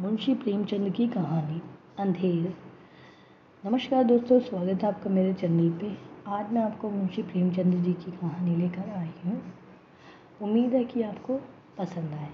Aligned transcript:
मुंशी 0.00 0.34
प्रेमचंद 0.34 0.92
की 0.92 1.08
कहानी, 1.08 1.62
अंधेर। 1.98 2.54
नमस्कार 3.64 4.04
दोस्तों, 4.04 4.40
स्वागत 4.40 4.82
है 4.82 4.88
आपका 4.88 5.10
मेरे 5.10 5.34
चैनल 5.34 5.70
पे। 5.70 5.98
आज 6.26 6.52
मैं 6.52 6.62
आपको 6.62 6.90
मुंशी 6.90 7.22
प्रेमचंद 7.22 7.74
जी 7.74 7.92
की 7.92 8.10
कहानी 8.10 8.56
लेकर 8.56 8.90
आई 8.90 9.10
हूँ। 9.26 9.42
उम्मीद 10.42 10.74
है 10.74 10.84
कि 10.84 11.02
आपको 11.02 11.36
पसंद 11.78 12.12
आए। 12.12 12.28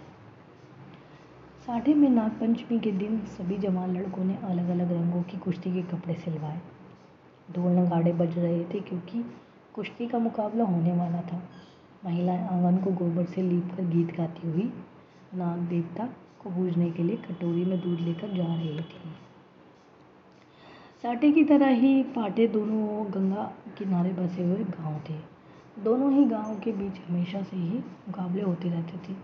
साढ़े 1.67 1.95
में 1.95 2.09
नागपंचमी 2.09 2.81
के 2.81 2.93
दिन 2.93 3.19
सभी 3.19 3.59
जवान 3.59 3.97
लड़कों 3.97 4.25
ने 4.25 4.37
अलग 4.37 4.69
अलग 4.69 4.93
रंगों 4.93 5.23
की 5.23 5.39
कुश्ती 5.39 5.73
के 5.73 5.83
कपड़े 5.83 6.15
सिलवाए। 6.15 6.61
ढोल 7.53 7.73
नगाड़े 7.73 8.13
बज 8.13 8.39
रहे 8.39 8.65
थे 8.65 8.81
क्योंकि 8.81 9.25
कुश्ती 9.75 10.07
का 10.07 10.19
मुकाबला 10.19 10.65
होने 10.65 10.93
वाला 10.93 11.21
था। 11.23 11.43
महिलाएँ 12.05 12.49
आँगन 12.49 12.85
को 12.85 12.91
गोबर 12.91 13.25
से 13.25 13.43
लीप 13.43 13.73
कर 13.77 13.83
गीत 13.83 14.17
गाती 14.17 14.51
हुई 14.51 14.73
नाग 15.35 15.59
देवता 15.59 16.09
को 16.45 16.51
पूजने 16.51 16.91
के 16.91 17.03
लिए 17.03 17.17
कटोरी 17.17 17.65
में 17.65 17.81
दूध 17.81 18.01
लेकर 18.01 18.29
जा 18.29 18.55
रही 18.55 18.79
थी। 18.79 19.13
साटे 21.03 21.33
की 21.33 21.45
तरह 21.45 21.69
ही 21.69 22.03
पाटे 22.03 22.47
दोनों 22.47 23.07
गंगा 23.15 23.53
किनारे 23.79 24.11
बसे 24.11 24.45
हुए 24.45 24.57
गाँव 24.57 25.01
थे। 25.11 25.15
दोनों 25.83 26.13
ही 26.13 26.25
गाँव 26.25 26.61
के 26.61 26.73
बीच 26.73 27.01
हमेशा 27.09 27.43
से 27.43 27.57
ही 27.57 27.79
मुकाबले 27.79 28.43
होते 28.43 28.69
रहते 28.69 28.99
थे। 28.99 29.15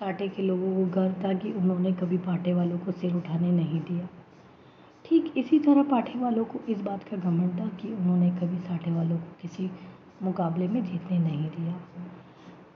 साटे 0.00 0.28
के 0.28 0.42
लोगों 0.42 0.74
को 0.74 0.90
गर्व 0.90 1.12
था 1.24 1.32
कि 1.34 1.52
उन्होंने 1.52 1.92
कभी 1.92 2.18
पाटे 2.18 2.54
वालों 2.54 2.78
को 2.78 2.92
सिर 2.92 3.14
उठाने 3.14 3.50
नहीं 3.52 3.80
दिया। 3.80 4.08
ठीक 5.04 5.32
इसी 5.36 5.58
तरह 5.58 5.82
पाठे 5.82 6.18
वालों 6.18 6.44
को 6.44 6.58
इस 6.68 6.80
बात 6.80 7.04
का 7.04 7.16
घमंड 7.16 7.60
था 7.60 7.66
कि 7.66 7.92
उन्होंने 7.92 8.30
कभी 8.30 8.58
साठे 8.58 8.90
वालों 8.90 9.16
को 9.16 9.36
किसी 9.42 9.70
मुकाबले 10.22 10.68
में 10.68 10.84
जीतने 10.84 11.18
नहीं 11.18 11.48
दिया। 11.50 11.72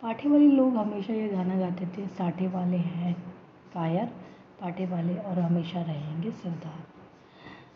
पाठे 0.03 0.29
वाले 0.29 0.47
लोग 0.47 0.77
हमेशा 0.77 1.13
ये 1.13 1.29
गाना 1.29 1.57
गाते 1.57 1.87
थे, 1.87 2.07
साठे 2.07 2.49
वाले 2.49 2.77
हैं 2.77 3.30
कायर 3.75 4.07
पाटे 4.61 4.87
वाले 4.87 5.15
और 5.15 5.39
हमेशा 5.39 5.83
रहेंगे 5.83 6.31
सरदार। 6.31 6.83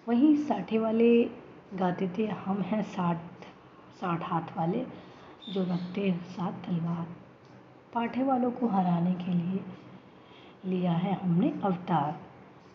वहीं 0.09 0.37
साठे 0.37 0.79
वाले 0.79 1.25
गाते 1.75 2.09
थे, 2.19 2.27
हम 2.27 2.61
हैं 2.61 2.83
साठ 2.83 3.19
साठ 4.01 4.23
हाथ 4.23 4.57
वाले 4.57 4.87
जो 5.53 5.63
रखते 5.63 6.13
साथ 6.13 6.53
तलवार। 6.53 7.07
पाठे 7.95 8.23
वालों 8.23 8.51
को 8.51 8.67
हराने 8.67 9.15
के 9.15 9.33
लिए 9.33 9.61
लिया 10.65 10.93
है 10.93 11.13
हमने 11.15 11.53
अवतार। 11.65 12.21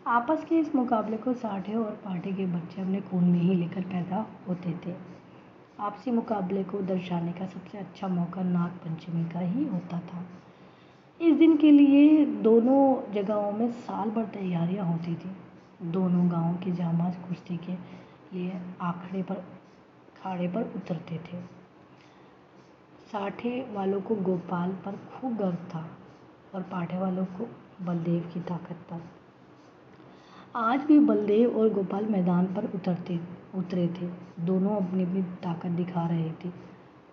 आपस 0.07 0.45
के 0.45 0.59
इस 0.59 0.75
मुकाबले 0.75 1.17
को 1.17 1.33
साठे 1.33 1.73
और 1.73 1.91
पाठे 2.05 2.31
के 2.31 2.45
बच्चे 2.45 2.81
अपने 2.81 3.01
खून 3.01 3.23
में 3.23 3.39
ही 3.39 3.55
लेकर 3.55 3.81
पैदा 3.81 4.25
होते 4.47 4.71
थे। 4.85 4.95
आपसी 5.79 6.11
मुकाबले 6.11 6.63
को 6.63 6.81
दर्शाने 6.81 7.31
का 7.31 7.45
सबसे 7.45 7.77
अच्छा 7.77 8.07
मौका 8.07 8.43
नाग 8.43 8.71
पंचमी 8.71 9.25
का 9.29 9.39
ही 9.39 9.65
होता 9.65 9.99
था। 9.99 10.25
इस 11.21 11.35
दिन 11.35 11.57
के 11.57 11.71
लिए 11.71 12.25
दोनों 12.25 13.13
जगहों 13.13 13.51
में 13.51 13.71
साल 13.71 14.09
भर 14.09 14.25
तैयारियाँ 14.25 14.85
होती 14.85 15.15
थी। 15.15 15.31
दोनों 15.83 16.31
गाँवों 16.31 16.53
के 16.53 16.71
जामाज 16.71 17.15
कुश्ती 17.15 17.57
के 17.57 17.71
लिए 18.33 18.61
आखड़े 18.81 19.23
पर, 19.23 19.35
खाड़े 20.23 20.47
पर 20.47 20.61
उतरते 20.61 21.15
थे। 21.15 21.41
साठे 23.11 23.67
वालों 23.73 24.01
को 24.01 24.15
गोपाल 24.15 24.69
पर 24.69 24.91
खूब 24.91 25.35
गर्व 25.35 25.55
था 25.55 25.89
और 26.55 26.61
पाठे 26.61 26.97
वालों 26.97 27.25
को 27.25 27.49
बलदेव 27.85 28.31
की 28.33 28.39
ताकत 28.39 28.75
पर। 28.75 29.01
आज 30.55 30.81
भी 30.81 30.99
बलदेव 30.99 31.59
और 31.59 31.69
गोपाल 31.69 32.05
मैदान 32.05 32.45
पर 32.45 32.65
उतरते, 32.75 33.19
उतरे 33.55 33.87
थे। 33.87 34.09
दोनों 34.45 34.75
अपनी 34.75 35.03
अपनी 35.03 35.23
ताकत 35.23 35.69
दिखा 35.69 36.07
रहे 36.07 36.31
थे। 36.31 36.51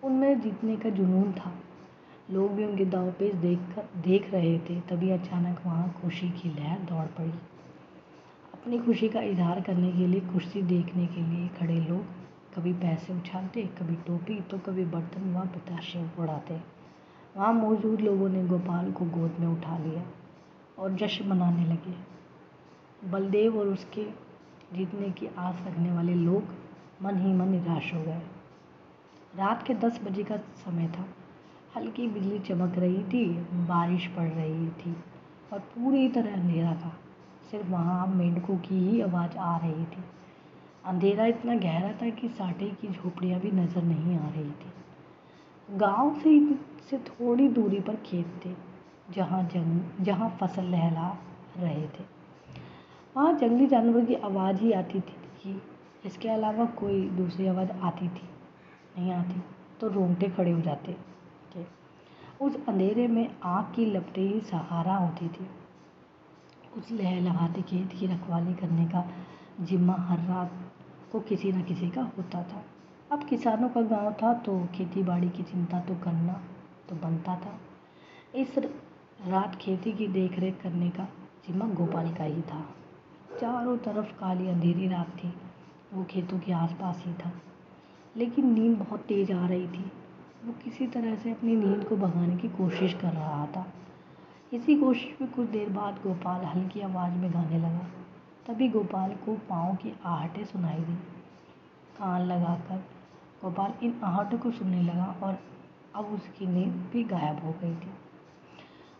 उनमें 0.03 0.41
जीतने 0.41 0.75
का 0.75 0.89
जुनून 0.89 1.31
था। 1.31 1.51
लोग 2.29 2.51
भी 2.51 2.65
उनके 2.65 2.85
दावपेच 2.85 3.35
देख 3.35 3.59
कर 3.75 3.87
देख 4.01 4.29
रहे 4.33 4.57
थे, 4.59 4.79
तभी 4.81 5.09
अचानक 5.09 5.61
वहाँ 5.65 5.89
खुशी 6.01 6.29
की 6.29 6.49
लहर 6.49 6.79
दौड़ 6.79 7.05
पड़ी। 7.17 7.31
अपनी 8.53 8.79
खुशी 8.79 9.09
का 9.09 9.21
इजहार 9.21 9.61
करने 9.61 9.91
के 9.91 10.07
लिए 10.07 10.21
कुश्ती 10.23 10.61
देखने 10.61 11.05
के 11.07 11.21
लिए 11.21 11.47
खड़े 11.47 11.79
लोग 11.79 12.03
कभी 12.55 12.73
पैसे 12.73 13.13
उछालते, 13.13 13.61
कभी 13.79 13.95
टोपी 13.95 14.39
तो 14.41 14.57
कभी 14.57 14.85
बर्तन 14.85 15.33
व 15.33 15.43
बताशे 15.45 16.03
उड़ाते। 16.19 16.59
वहाँ 17.37 17.53
मौजूद 17.53 18.01
लोगों 18.01 18.29
ने 18.29 18.43
गोपाल 18.43 18.91
को 18.91 19.05
गोद 19.05 19.35
में 19.39 19.47
उठा 19.47 19.77
लिया 19.77 20.03
और 20.79 20.95
जश्न 20.95 21.27
मनाने 21.27 21.65
लगे। 21.65 21.95
बलदेव 23.09 23.59
और 23.59 23.67
उसके 23.67 24.03
जीतने 24.73 25.09
की 25.09 25.27
आस 25.37 25.63
रखने 25.67 25.91
वाले 25.91 26.13
लोग 26.13 26.53
मन 27.01 27.17
ही 27.17 27.33
मन 27.33 27.47
निराश 27.47 27.93
हो 27.93 28.01
गए। 28.01 28.21
रात 29.35 29.63
के 29.67 29.73
दस 29.75 29.99
बजे 30.03 30.23
का 30.23 30.37
समय 30.37 30.87
था। 30.87 31.05
हल्की 31.75 32.07
बिजली 32.07 32.39
चमक 32.39 32.77
रही 32.77 33.03
थी, 33.03 33.25
बारिश 33.67 34.07
पड़ 34.07 34.27
रही 34.27 34.67
थी 34.67 34.95
और 35.53 35.59
पूरी 35.59 36.07
तरह 36.09 36.33
अंधेरा 36.33 36.73
था। 36.73 36.93
सिर्फ़ 37.51 37.67
वहाँ 37.67 38.07
मेंढकों 38.07 38.57
की 38.57 38.75
ही 38.79 39.01
आवाज़ 39.01 39.37
आ 39.37 39.57
रही 39.57 39.85
थी। 39.85 40.03
अंधेरा 40.85 41.25
इतना 41.25 41.55
गहरा 41.55 41.91
था 41.91 42.09
कि 42.09 42.27
साटे 42.29 42.69
की 42.81 42.87
झोपड़ियाँ 42.87 43.39
भी 43.39 43.51
नज़र 43.51 43.83
नहीं 43.83 44.17
आ 44.17 44.29
रही 44.29 44.51
थी। 44.51 45.77
गाँव 45.77 46.13
से 46.19 46.39
से 46.89 46.97
थोड़ी 46.97 47.47
दूरी 47.47 47.79
पर 47.79 47.95
खेत 47.95 48.27
थे, 48.45 48.49
जहाँ 49.13 49.43
जंग, 49.43 50.05
जहाँ 50.05 50.29
फ़सल 50.41 50.63
लहला 50.63 51.09
रहे 51.57 51.87
थे। 51.87 52.03
वहाँ 53.15 53.33
जंगली 53.33 53.67
जानवर 53.67 54.05
की 54.05 54.15
आवाज़ 54.15 54.57
ही 54.57 54.71
आती 54.71 54.99
थी 54.99 55.15
कि 55.43 55.61
इसके 56.05 56.29
अलावा 56.29 56.65
कोई 56.65 57.01
दूसरी 57.09 57.47
आवाज़ 57.47 57.71
आती 57.71 58.07
थी, 58.07 58.29
नहीं 58.97 59.11
आती 59.11 59.41
तो 59.81 59.87
रोंगटे 59.87 60.29
खड़े 60.29 60.51
हो 60.51 60.61
जाते। 60.61 60.95
उस 62.41 62.65
अंधेरे 62.67 63.07
में 63.07 63.35
आग 63.43 63.73
की 63.75 63.85
लपटें 63.85 64.21
ही 64.21 64.39
सहारा 64.39 64.95
होती 64.95 65.27
थी। 65.27 65.47
उस 66.77 66.91
लहलहाते 66.91 67.61
खेत 67.61 67.93
की 67.99 68.07
रखवाली 68.07 68.53
करने 68.53 68.85
का 68.85 69.09
जिम्मा 69.61 69.93
हर 69.93 70.19
रात 70.19 70.51
को 71.11 71.19
किसी 71.19 71.51
न 71.51 71.63
किसी 71.63 71.89
का 71.89 72.01
होता 72.17 72.43
था। 72.43 72.65
अब 73.11 73.23
किसानों 73.23 73.69
का 73.69 73.81
गाँव 73.81 74.13
था 74.13 74.33
तो 74.33 74.67
खेती 74.75 75.03
बाड़ी 75.03 75.29
की 75.29 75.43
चिंता 75.43 75.79
तो 75.79 75.95
करना 75.95 76.33
तो 76.89 76.95
बनता 76.95 77.35
था। 77.35 77.59
इस 78.35 78.57
रात 79.27 79.55
खेती 79.55 79.91
की 79.91 80.07
देख 80.07 80.39
रेख 80.39 80.61
करने 80.61 80.89
का 80.89 81.03
जिम्मा 81.47 81.65
गोपाल 81.65 82.13
का 82.13 82.23
ही 82.23 82.41
था। 82.41 82.61
चारों 83.41 83.77
तरफ़ 83.77 84.19
काली 84.19 84.49
अंधेरी 84.49 84.87
रात 84.87 85.09
थी, 85.09 85.33
वो 85.93 86.03
खेतों 86.03 86.39
के 86.39 86.51
आसपास 86.51 87.03
ही 87.05 87.13
था। 87.13 87.31
लेकिन 88.17 88.53
नींद 88.53 88.77
बहुत 88.77 88.99
तेज़ 88.99 89.33
आ 89.33 89.47
रही 89.47 89.67
थी। 89.67 89.91
वो 90.45 90.53
किसी 90.53 90.87
तरह 90.87 91.15
से 91.15 91.31
अपनी 91.31 91.55
नींद 91.55 91.83
को 91.83 91.95
भगाने 91.95 92.35
की 92.37 92.47
कोशिश 92.47 92.93
कर 92.93 93.13
रहा 93.13 93.45
था। 93.45 93.65
इसी 94.53 94.75
कोशिश 94.75 95.21
में 95.21 95.31
कुछ 95.31 95.47
देर 95.49 95.69
बाद 95.69 95.93
गोपाल 96.03 96.45
हल्की 96.45 96.81
आवाज़ 96.81 97.13
में 97.13 97.33
गाने 97.33 97.57
लगा। 97.57 97.87
तभी 98.47 98.67
गोपाल 98.69 99.11
को 99.25 99.33
पाँव 99.49 99.75
की 99.75 99.93
आहटें 100.05 100.43
सुनाई 100.45 100.79
दी। 100.79 100.95
कान 101.97 102.21
लगाकर 102.21 102.77
गोपाल 103.43 103.73
इन 103.83 103.99
आहटों 104.03 104.37
को 104.37 104.51
सुनने 104.51 104.81
लगा 104.81 105.15
और 105.23 105.39
अब 105.95 106.05
उसकी 106.05 106.47
नींद 106.47 106.73
भी 106.93 107.03
गायब 107.03 107.43
हो 107.45 107.51
गई 107.51 107.75
थी। 107.75 107.91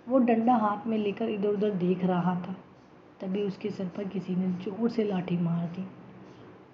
वो 0.07 0.19
डंडा 0.19 0.55
हाथ 0.55 0.87
में 0.87 0.97
लेकर 0.97 1.29
इधर 1.29 1.47
उधर 1.47 1.71
देख 1.71 2.03
रहा 2.03 2.35
था। 2.35 2.55
तभी 3.21 3.43
उसके 3.43 3.69
सर 3.69 3.87
पर 3.87 4.07
किसी 4.07 4.35
ने 4.35 4.47
ज़ोर 4.63 4.89
से 4.89 5.03
लाठी 5.03 5.37
मार 5.37 5.65
दी। 5.65 5.87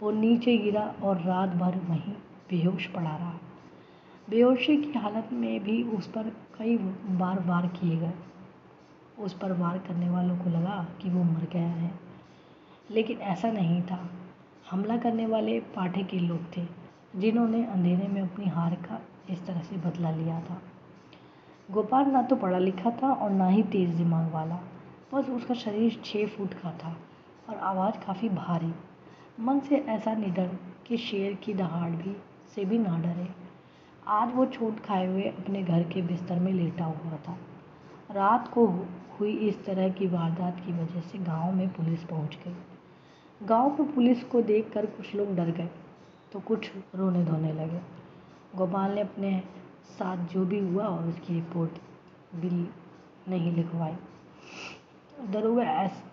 वो 0.02 0.12
नीचे 0.12 0.58
गिरा 0.58 0.94
और 1.04 1.22
रात 1.22 1.50
भर 1.50 1.78
वहीं 1.80 2.14
बेहोश 2.50 2.88
पड़ा 2.88 3.16
रहा। 3.16 3.40
बेहोशी 4.30 4.78
की 4.78 5.00
हालत 5.00 5.30
में 5.34 5.64
भी 5.64 5.84
उस 5.84 6.08
पर 6.08 6.30
कई 6.30 6.78
बार 7.06 7.40
वार 7.40 7.68
किए 7.68 7.98
गए। 7.98 8.14
उस 9.20 9.34
पर 9.34 9.54
वार 9.54 9.78
करने 9.78 10.10
वालों 10.10 10.38
को 10.38 10.50
लगा 10.50 10.88
कि 11.02 11.10
वो 11.10 11.24
मर 11.24 11.48
गया 11.54 11.68
है। 11.68 11.92
लेकिन 12.92 13.18
ऐसा 13.18 13.52
नहीं 13.52 13.82
था। 13.82 14.10
हमला 14.72 14.98
करने 14.98 15.26
वाले 15.26 15.60
पाठे 15.60 16.04
के 16.04 16.20
लोग 16.20 16.58
थे, 16.58 16.68
जिन्होंने 17.16 17.66
अंधेरे 17.66 18.08
में 18.08 18.22
अपनी 18.22 18.46
हार 18.46 18.76
का 18.76 19.02
इस 19.30 19.46
तरह 19.46 19.62
से 19.62 19.78
बदला 19.78 20.12
लिया 20.12 20.42
था। 20.42 20.62
गोपाल 21.72 22.06
ना 22.06 22.22
तो 22.22 22.36
पढ़ा 22.36 22.58
लिखा 22.58 22.92
था 22.92 23.14
और 23.14 23.30
ना 23.30 23.48
ही 23.48 23.64
तेज़ 23.64 23.96
दिमाग 23.96 24.32
वाला। 24.32 24.60
बस 25.14 25.30
उसका 25.30 25.54
शरीर 25.54 26.02
छः 26.06 26.28
फुट 26.28 26.54
का 26.54 26.72
था 26.72 26.98
और 27.50 27.56
आवाज़ 27.56 28.06
काफ़ी 28.06 28.30
भारी। 28.30 28.74
मन 29.40 29.60
से 29.60 29.76
ऐसा 29.76 30.14
निडर 30.14 30.50
कि 30.88 30.98
शेर 30.98 31.34
की 31.34 31.54
दहाड़ 31.54 31.92
भी 31.92 32.16
से 32.56 32.66
भी 32.66 32.78
ना 32.78 32.98
डरे। 32.98 33.43
आज 34.08 34.34
वो 34.36 34.46
छूट 34.46 34.80
खाए 34.80 35.06
हुए 35.08 35.24
अपने 35.24 35.62
घर 35.64 35.84
के 35.84 36.02
बिस्तर 36.02 36.40
में 36.40 36.52
लेटा 36.54 36.86
हुआ 36.86 37.18
था। 37.28 37.38
रात 38.12 38.48
को 38.48 38.66
हुई 39.20 39.32
इस 39.40 39.64
तरह 39.66 39.90
की 39.90 40.08
वारदात 40.08 40.60
की 40.66 40.72
वजह 40.74 41.02
से 41.02 41.18
गाँव 41.20 41.52
में 41.52 41.68
पुलिस 41.74 42.04
पहुँच 42.04 42.38
गई। 42.46 42.56
गाँव 43.42 43.78
में 43.80 43.94
पुलिस 43.94 44.24
को 44.24 44.42
देखकर 44.42 44.86
कुछ 44.86 45.14
लोग 45.16 45.36
डर 45.36 45.52
गए 45.52 45.70
तो 46.34 46.40
कुछ 46.40 46.72
रोने 46.96 47.24
धोने 47.26 47.52
लगे। 47.54 47.80
गोपाल 48.56 48.96
ने 48.96 49.02
अपने 49.02 49.42
साथ 49.90 50.26
जो 50.28 50.46
भी 50.46 50.60
हुआ 50.60 50.88
और 50.88 51.08
उसकी 51.10 51.34
रिपोर्ट 51.34 51.80
भी 52.36 52.50
नहीं 53.30 53.52
लिखवाई। 53.52 53.96
दरोगा 55.32 55.64
ऐस, 55.64 56.04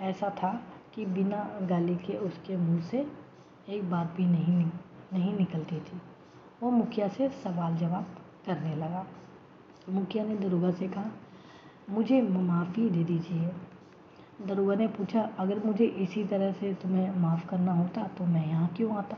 ऐसा 0.00 0.30
था 0.42 0.52
कि 0.94 1.06
बिना 1.06 1.48
गाली 1.62 1.96
के 1.96 2.16
उसके 2.18 2.56
मुँह 2.56 2.80
से 2.80 3.06
एक 3.68 3.90
बात 3.90 4.14
भी 4.16 4.26
नहीं 4.26 4.64
नहीं 5.12 5.36
निकलती 5.38 5.80
थी। 5.80 6.00
वो 6.62 6.70
मुखिया 6.70 7.08
से 7.08 7.28
सवाल 7.28 7.76
जवाब 7.76 8.04
करने 8.46 8.76
लगा। 8.76 9.06
मुखिया 9.88 10.24
ने 10.24 10.36
दरोगा 10.36 10.70
से 10.70 10.88
कहा, 10.88 11.10
मुझे 11.90 12.22
माफ़ी 12.22 12.90
दे 12.90 13.04
दीजिए। 13.04 13.52
दरोगा 14.46 14.74
ने 14.74 14.86
पूछा, 14.86 15.30
अगर 15.38 15.64
मुझे 15.64 15.84
इसी 15.84 16.24
तरह 16.24 16.52
से 16.52 16.74
तुम्हें 16.74 17.16
माफ़ 17.16 17.46
करना 17.48 17.72
होता 17.72 18.02
तो 18.02 18.24
मैं 18.24 18.46
यहाँ 18.46 18.68
क्यों 18.68 18.96
आता? 18.96 19.16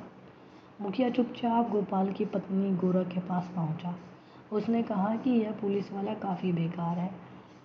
मुखिया 0.81 1.11
चुपचाप 1.11 1.71
गोपाल 1.71 2.13
की 2.13 2.25
पत्नी 2.25 2.77
गोरा 2.77 3.03
के 3.03 3.21
पास 3.21 3.53
पहुँचा। 3.57 3.97
उसने 4.53 4.83
कहा 4.83 5.17
कि 5.17 5.31
यह 5.31 5.53
पुलिस 5.53 5.93
वाला 5.93 6.15
काफ़ी 6.15 6.53
बेकार 6.53 6.99
है। 6.99 7.11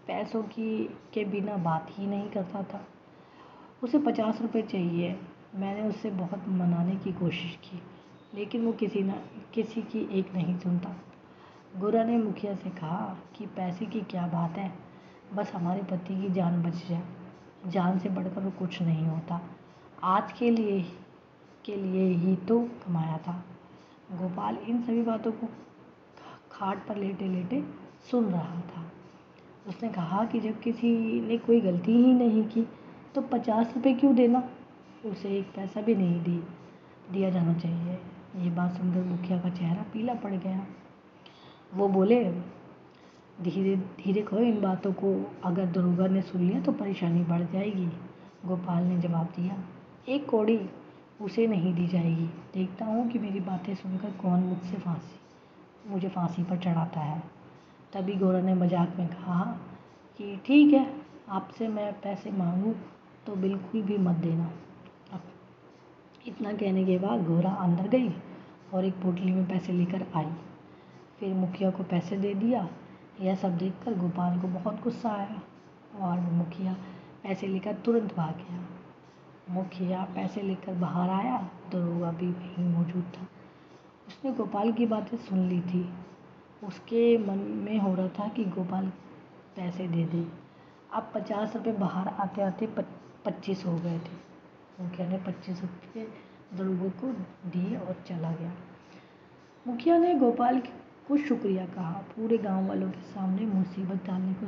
पैसों 0.08 0.44
की, 0.44 0.98
के 1.14 1.26
बिना 1.26 1.58
बात 1.58 1.88
ही 1.92 2.08
नहीं 2.08 2.30
करता 2.30 2.64
था। 2.64 2.88
उसे 3.84 4.00
पचास 4.00 4.42
रुपये 4.42 4.62
चाहिए। 4.62 5.20
मैंने 5.56 5.90
उससे 5.90 6.10
बहुत 6.10 6.48
मनाने 6.48 6.96
की 6.96 7.14
कोशिश 7.14 7.56
की। 7.56 7.82
लेकिन 8.36 8.66
वो 8.66 8.72
किसी 8.72 9.04
न, 9.04 9.12
किसी 9.54 9.82
की 9.82 10.20
एक 10.20 10.34
नहीं 10.34 10.58
सुनता। 10.60 10.96
गोरा 11.78 12.04
ने 12.04 12.18
मुखिया 12.18 12.56
से 12.56 12.70
कहा 12.70 13.18
कि 13.36 13.46
पैसे 13.46 13.86
की 13.86 14.02
क्या 14.02 14.28
बात 14.28 14.52
है? 14.52 14.74
बस 15.34 15.54
हमारे 15.54 15.84
पति 15.84 16.22
की 16.22 16.30
जान 16.30 16.64
बच 16.64 16.90
जाए। 16.90 17.04
जान 17.68 18.00
से 18.00 18.10
बढ़कर 18.10 18.42
वो 18.42 18.52
कुछ 18.52 18.82
नहीं 18.82 19.06
होता। 19.08 19.42
आज 20.04 20.32
के 20.32 20.50
लिए 20.50 20.86
के 21.66 21.76
लिए 21.76 22.04
ही 22.04 22.36
तो 22.36 22.70
कमाया 22.86 23.18
था। 23.18 23.44
गोपाल 24.12 24.58
इन 24.58 24.82
सभी 24.82 25.02
बातों 25.02 25.32
को 25.32 25.48
खाट 26.52 26.88
पर 26.88 26.98
लेटे 26.98 27.28
लेटे 27.28 27.64
सुन 28.12 28.26
रहा 28.26 28.62
था। 28.62 28.92
उसने 29.68 29.90
कहा 29.90 30.26
कि 30.26 30.40
जब 30.40 30.60
किसी 30.60 31.22
ने 31.22 31.38
कोई 31.38 31.62
गलती 31.62 31.92
ही 31.92 32.14
नहीं 32.14 32.44
की 32.44 32.68
तो 33.16 33.22
पचास 33.22 33.74
रुपये 33.76 33.94
क्यों 33.94 34.16
देना? 34.16 34.50
उसे 35.06 35.30
एक 35.30 35.46
पैसा 35.56 35.82
भी 35.82 35.96
नहीं 35.96 36.24
दी, 36.24 36.44
दिया 37.12 37.30
जाना 37.30 37.54
चाहिए। 37.54 38.00
ये 38.36 38.50
बात 38.50 38.78
सुनकर 38.78 39.04
मुखिया 39.04 39.38
का 39.40 39.50
चेहरा 39.50 39.84
पीला 39.94 40.14
पड़ 40.14 40.34
गया। 40.34 40.66
वो 41.74 41.88
बोले, 41.90 42.24
धीरे 43.42 43.76
धीरे 43.76 44.22
कहो 44.22 44.40
इन 44.40 44.60
बातों 44.62 44.92
को। 44.94 45.14
अगर 45.44 45.66
दरोगा 45.68 46.08
ने 46.08 46.22
सुन 46.22 46.42
लिया 46.42 46.62
तो 46.62 46.72
परेशानी 46.74 47.24
बढ़ 47.24 47.44
जाएगी। 47.44 47.86
गोपाल 48.46 48.84
ने 48.84 48.98
जवाब 49.00 49.26
दिया, 49.36 49.58
एक 50.08 50.26
कौड़ी 50.30 50.60
उसे 51.22 51.48
नहीं 51.48 51.74
दी 51.74 51.88
जाएगी। 51.88 52.26
देखता 52.54 52.86
हूँ 52.86 53.08
कि 53.10 53.20
मेरी 53.20 53.40
बातें 53.42 53.74
सुनकर 53.76 54.12
कौन 54.22 54.40
मुझसे 54.42 54.78
फांसी, 54.78 55.20
मुझे 55.88 56.10
फांसी 56.10 56.44
पर 56.44 56.58
चढ़ाता 56.58 57.00
है। 57.00 57.22
तभी 57.94 58.16
गोरा 58.16 58.42
ने 58.42 58.54
मज़ाक 58.56 58.96
में 59.00 59.08
कहा 59.08 59.44
कि, 60.20 60.36
ठीक 60.46 60.74
है, 60.74 60.86
आपसे 61.30 61.68
मैं 61.68 61.92
पैसे 62.02 62.32
मांगूँ 62.34 62.76
तो 63.28 63.36
बिल्कुल 63.38 63.82
भी 63.82 63.98
मत 63.98 64.16
देना। 64.18 64.52
अब 65.14 65.22
इतना 66.28 66.54
कहने 66.54 66.84
के 66.86 66.98
बाद 67.00 67.26
गोरा 67.26 67.52
अंदर 67.52 67.88
गई। 67.88 68.10
और 68.74 68.86
एक 68.86 68.94
पोटली 68.94 69.32
में 69.32 69.48
पैसे 69.48 69.74
लेकर 69.74 70.06
आई। 70.16 70.32
फिर 71.20 71.34
मुखिया 71.34 71.72
को 71.72 71.84
पैसे 71.84 72.18
दे 72.18 72.34
दिया। 72.34 72.68
यह 73.22 73.36
सब 73.36 73.58
देखकर 73.58 73.94
गोपाल 73.94 74.40
को 74.40 74.48
बहुत 74.48 74.82
गुस्सा 74.82 75.10
आया 75.10 75.42
और 76.00 76.20
मुखिया 76.20 76.74
पैसे 77.24 77.48
लेकर 77.48 77.74
तुरंत 77.74 78.16
भाग 78.16 78.36
गया। 78.36 78.66
मुखिया 79.50 80.04
पैसे 80.16 80.42
लेकर 80.42 80.74
बाहर 80.74 81.10
आया 81.10 81.50
दरोगा 81.72 82.12
भी 82.12 82.28
वहीं 82.28 82.66
मौजूद 82.66 83.04
था। 83.04 83.28
उसने 84.08 84.32
गोपाल 84.32 84.72
की 84.74 84.86
बातें 84.86 85.18
सुन 85.18 85.40
ली 85.40 85.62
थी। 85.62 85.90
उसके 86.64 87.18
मन 87.18 87.38
में 87.38 87.80
हो 87.80 87.96
रहा 87.96 88.08
था 88.08 88.28
कि 88.28 88.46
गोपाल 88.46 88.88
पैसे 89.56 89.88
दे 89.88 90.06
दे। 90.06 90.28
अब 90.94 91.12
पचास 91.16 91.56
रुपये 91.56 91.74
बाहर 91.74 92.08
आते 92.08 92.42
आते 92.42 92.68
पच्चीस 93.26 93.66
हो 93.66 93.76
गए 93.78 94.00
थे। 94.00 94.84
मुखिया 94.84 95.08
ने 95.08 95.18
पच्चीस 95.18 95.62
रुपये 95.62 96.08
दरोगा 96.58 96.90
को 97.02 97.12
दिए 97.50 97.78
और 97.78 98.04
चला 98.08 98.32
गया। 98.32 98.52
मुखिया 99.68 99.98
ने 99.98 100.14
गोपाल 100.16 100.60
को 101.08 101.18
शुक्रिया 101.18 101.66
कहा। 101.66 101.94
पूरे 102.16 102.38
गाँव 102.38 102.68
वालों 102.68 102.90
के 102.92 103.02
सामने 103.02 103.46
मुसीबत 103.46 104.06
डालने 104.06 104.34
को 104.34 104.48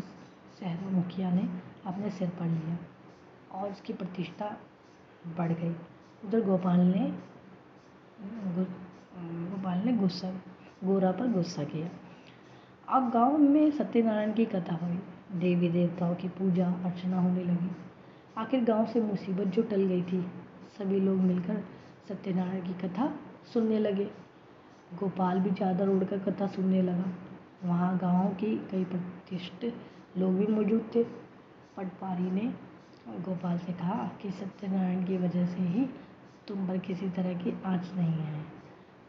शहर 0.59 0.91
मुखिया 0.91 1.31
ने 1.31 1.49
अपने 1.85 2.09
सिर 2.09 2.29
पर 2.29 2.45
लिया 2.45 2.77
और 3.51 3.71
उसकी 3.71 3.93
प्रतिष्ठा 3.93 4.55
बढ़ 5.37 5.51
गई। 5.51 5.75
उधर 6.25 6.41
गोपाल 6.41 6.79
ने 6.79 7.11
गोपाल 9.51 9.79
ने 9.79 9.93
गुस्सा, 9.93 10.31
गोरा 10.83 11.11
पर 11.11 11.31
गुस्सा 11.31 11.63
किया। 11.63 11.89
अब 12.89 13.09
गाँव 13.11 13.37
में 13.37 13.71
सत्यनारायण 13.71 14.33
की 14.33 14.45
कथा 14.45 14.75
हुई। 14.75 14.99
देवी 15.39 15.69
देवताओं 15.69 16.15
की 16.15 16.27
पूजा, 16.29 16.67
अर्चना 16.85 17.21
होने 17.21 17.43
लगी। 17.43 17.71
आखिर 18.37 18.63
गाँव 18.63 18.85
से 18.85 19.01
मुसीबत 19.01 19.47
जो 19.47 19.61
टल 19.61 19.83
गई 19.83 20.01
थी, 20.01 20.21
सभी 20.77 20.99
लोग 20.99 21.17
मिलकर 21.17 21.63
सत्यनारायण 22.07 22.61
की 22.61 22.73
कथा 22.79 23.07
सुनने 23.53 23.79
लगे। 23.79 24.05
गोपाल 24.91 25.39
भी 25.39 25.51
चादर 25.51 25.89
ओढ़कर 25.89 26.19
कथा 26.21 26.47
सुनने 26.47 26.81
लगा। 26.81 27.11
वहाँ 27.63 27.97
गाँव 27.97 28.33
के 28.35 28.55
कई 28.67 28.83
प्रतिष्ठित 28.85 30.17
लोग 30.17 30.35
भी 30.35 30.47
मौजूद 30.47 30.89
थे। 30.95 31.03
पटवारी 31.77 32.31
ने 32.31 32.53
गोपाल 33.19 33.57
से 33.57 33.73
कहा 33.73 34.09
कि 34.21 34.31
सत्यनारायण 34.31 35.03
की 35.05 35.17
वजह 35.17 35.45
से 35.45 35.61
ही 35.63 35.85
तुम 36.47 36.67
पर 36.67 36.77
किसी 36.77 37.09
तरह 37.09 37.33
की 37.33 37.53
आँच 37.65 37.91
नहीं 37.95 38.13
है। 38.13 38.41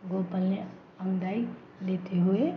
गोपाल 0.04 0.42
ने 0.42 0.56
अंगड़ाई 1.00 1.46
लेते 1.82 2.18
हुए 2.18 2.52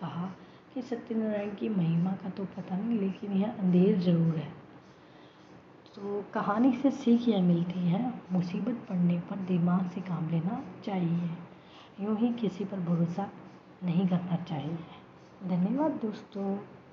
कहा 0.00 0.26
कि 0.74 0.82
सत्यनारायण 0.82 1.54
की 1.54 1.68
महिमा 1.68 2.12
का 2.14 2.30
तो 2.30 2.44
पता 2.46 2.76
नहीं, 2.76 2.98
लेकिन 3.00 3.32
यह 3.32 3.50
अंधेर 3.52 3.98
ज़रूर 4.00 4.36
है। 4.36 4.52
तो 5.94 6.24
कहानी 6.34 6.72
से 6.72 6.90
सीख 6.90 7.28
यह 7.28 7.42
मिलती 7.42 7.80
है, 7.80 8.14
मुसीबत 8.32 8.86
पड़ने 8.88 9.18
पर 9.18 9.36
दिमाग 9.36 9.90
से 9.90 10.00
काम 10.00 10.30
लेना 10.30 10.64
चाहिए। 10.84 11.30
यूँ 12.00 12.16
ही 12.18 12.32
किसी 12.32 12.64
पर 12.64 12.80
भरोसा 12.80 13.30
नहीं 13.84 14.08
करना 14.08 14.36
चाहिए। 14.36 14.78
धन्यवाद 15.46 15.90
दोस्तों। 15.90 16.58